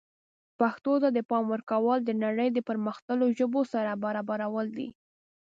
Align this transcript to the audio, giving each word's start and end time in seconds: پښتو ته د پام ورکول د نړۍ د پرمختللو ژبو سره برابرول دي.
پښتو 0.59 0.93
ته 1.03 1.09
د 1.17 1.19
پام 1.29 1.43
ورکول 1.53 1.99
د 2.03 2.11
نړۍ 2.23 2.49
د 2.53 2.59
پرمختللو 2.69 3.25
ژبو 3.37 3.61
سره 3.73 3.99
برابرول 4.03 4.67
دي. 4.77 4.89